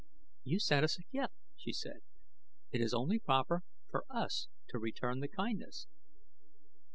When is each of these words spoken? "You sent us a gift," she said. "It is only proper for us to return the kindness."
"You 0.43 0.57
sent 0.59 0.83
us 0.83 0.97
a 0.97 1.03
gift," 1.15 1.35
she 1.55 1.71
said. 1.71 2.01
"It 2.71 2.81
is 2.81 2.91
only 2.91 3.19
proper 3.19 3.61
for 3.91 4.03
us 4.09 4.47
to 4.69 4.79
return 4.79 5.19
the 5.19 5.27
kindness." 5.27 5.85